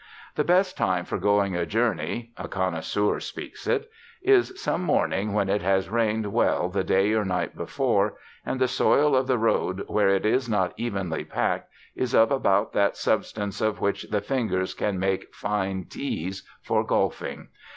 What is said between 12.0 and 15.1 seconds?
of about that substance of which the fingers can